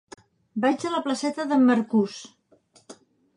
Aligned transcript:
Vaig 0.63 0.85
a 0.89 0.93
la 0.93 1.01
placeta 1.07 1.45
d'en 1.51 1.67
Marcús. 1.67 2.17